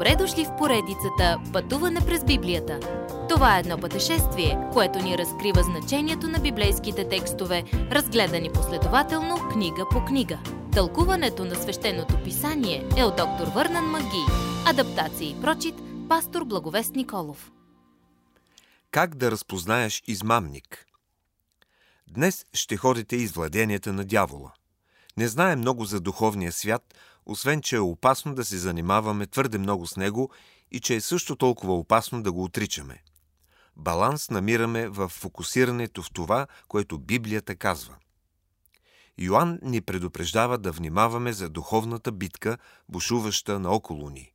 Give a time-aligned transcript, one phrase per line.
[0.00, 2.80] Добре дошли в поредицата Пътуване през Библията.
[3.28, 10.04] Това е едно пътешествие, което ни разкрива значението на библейските текстове, разгледани последователно книга по
[10.04, 10.38] книга.
[10.72, 14.24] Тълкуването на свещеното писание е от доктор Върнан Маги.
[14.66, 15.74] Адаптация и прочит,
[16.08, 17.52] пастор Благовест Николов.
[18.90, 20.86] Как да разпознаеш измамник?
[22.10, 24.52] Днес ще ходите из владенията на дявола.
[25.16, 26.94] Не знае много за духовния свят,
[27.26, 30.30] освен че е опасно да се занимаваме твърде много с него
[30.70, 33.02] и че е също толкова опасно да го отричаме.
[33.76, 37.96] Баланс намираме в фокусирането в това, което Библията казва.
[39.18, 44.32] Йоанн ни предупреждава да внимаваме за духовната битка, бушуваща наоколо ни.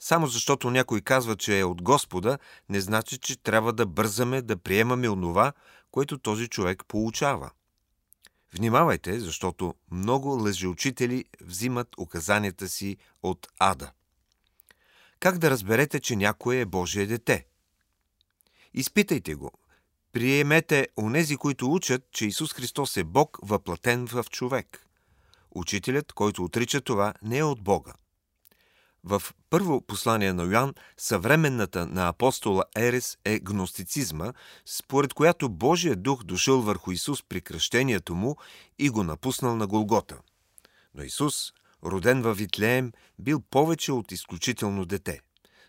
[0.00, 4.56] Само защото някой казва, че е от Господа, не значи, че трябва да бързаме да
[4.56, 5.52] приемаме онова,
[5.90, 7.50] което този човек получава–
[8.54, 13.92] Внимавайте, защото много лъжеучители взимат указанията си от ада.
[15.20, 17.46] Как да разберете, че някой е Божие дете?
[18.74, 19.50] Изпитайте го.
[20.12, 24.86] Приемете онези, които учат, че Исус Христос е Бог, въплатен в човек.
[25.50, 27.92] Учителят, който отрича това, не е от Бога.
[29.06, 34.32] В първо послание на Йоан, съвременната на апостола Ерес е гностицизма,
[34.66, 38.36] според която Божия дух дошъл върху Исус при кръщението му
[38.78, 40.18] и го напуснал на Голгота.
[40.94, 41.52] Но Исус,
[41.84, 45.20] роден във Витлеем, бил повече от изключително дете.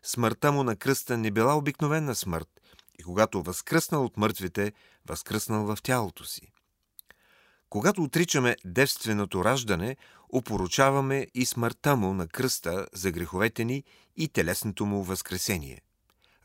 [0.03, 2.50] Смъртта му на кръста не била обикновена смърт
[3.00, 4.73] и когато възкръснал от мъртвите,
[5.08, 6.52] възкръснал в тялото си.
[7.75, 9.95] Когато отричаме девственото раждане,
[10.29, 13.83] опоручаваме и смъртта му на кръста за греховете ни
[14.17, 15.81] и телесното му възкресение.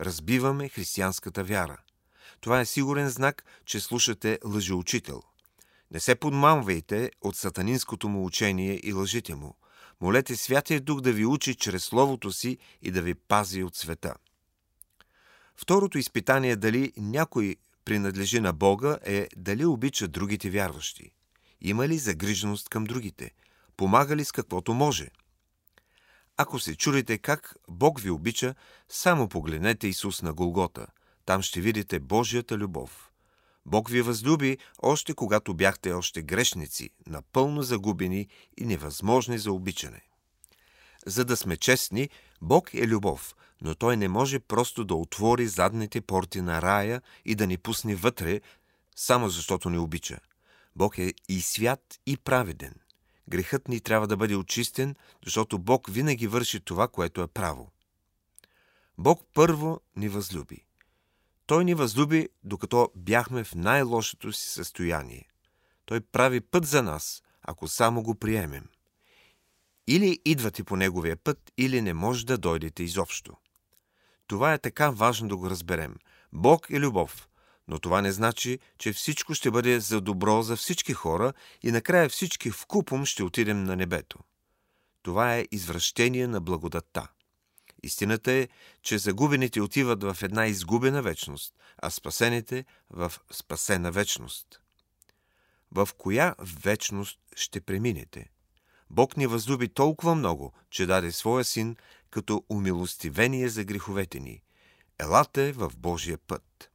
[0.00, 1.76] Разбиваме християнската вяра.
[2.40, 5.22] Това е сигурен знак, че слушате лъжеучител.
[5.90, 9.56] Не се подмамвайте от сатанинското му учение и лъжите му.
[10.00, 14.14] Молете Святия Дух да ви учи чрез Словото си и да ви пази от света.
[15.56, 21.12] Второто изпитание дали някой принадлежи на Бога е дали обича другите вярващи.
[21.60, 23.30] Има ли загриженост към другите?
[23.76, 25.08] Помага ли с каквото може?
[26.36, 28.54] Ако се чудите как Бог ви обича,
[28.88, 30.86] само погледнете Исус на Голгота.
[31.26, 33.10] Там ще видите Божията любов.
[33.66, 38.28] Бог ви възлюби още когато бяхте още грешници, напълно загубени
[38.60, 40.00] и невъзможни за обичане.
[41.06, 42.10] За да сме честни,
[42.42, 47.34] Бог е любов, но Той не може просто да отвори задните порти на рая и
[47.34, 48.40] да ни пусне вътре,
[48.96, 50.18] само защото ни обича.
[50.76, 52.74] Бог е и свят, и праведен.
[53.28, 57.70] Грехът ни трябва да бъде очистен, защото Бог винаги върши това, което е право.
[58.98, 60.64] Бог първо ни възлюби.
[61.46, 65.28] Той ни възлюби, докато бяхме в най-лошото си състояние.
[65.84, 68.68] Той прави път за нас, ако само го приемем.
[69.86, 73.36] Или идвате по неговия път, или не може да дойдете изобщо.
[74.26, 75.96] Това е така важно да го разберем.
[76.32, 77.28] Бог е любов,
[77.70, 81.32] но това не значи, че всичко ще бъде за добро за всички хора
[81.62, 84.18] и накрая всички в купом ще отидем на небето.
[85.02, 87.08] Това е извращение на благодатта.
[87.82, 88.48] Истината е,
[88.82, 94.60] че загубените отиват в една изгубена вечност, а спасените в спасена вечност.
[95.72, 98.30] В коя вечност ще преминете?
[98.90, 101.76] Бог ни възлюби толкова много, че даде своя син
[102.10, 104.42] като умилостивение за греховете ни.
[104.98, 106.69] Елате в Божия път.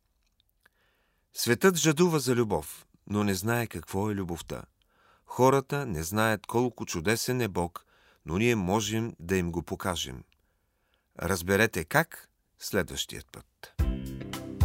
[1.37, 4.61] Светът жадува за любов, но не знае какво е любовта.
[5.25, 7.85] Хората не знаят колко чудесен е Бог,
[8.25, 10.23] но ние можем да им го покажем.
[11.21, 12.29] Разберете как
[12.59, 13.73] следващият път.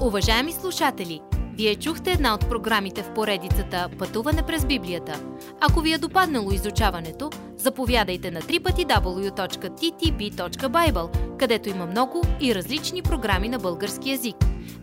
[0.00, 1.20] Уважаеми слушатели,
[1.54, 5.24] вие чухте една от програмите в поредицата Пътуване през Библията.
[5.60, 9.36] Ако ви е допаднало изучаването, заповядайте на www.ttb.bible,
[11.36, 14.36] където има много и различни програми на български язик.